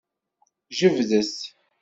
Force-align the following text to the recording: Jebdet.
Jebdet. 0.79 1.37